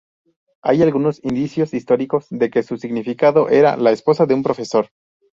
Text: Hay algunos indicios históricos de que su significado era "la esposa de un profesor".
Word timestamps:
Hay 0.63 0.81
algunos 0.81 1.23
indicios 1.23 1.75
históricos 1.75 2.25
de 2.31 2.49
que 2.49 2.63
su 2.63 2.75
significado 2.75 3.49
era 3.49 3.77
"la 3.77 3.91
esposa 3.91 4.25
de 4.25 4.33
un 4.33 4.41
profesor". 4.41 4.87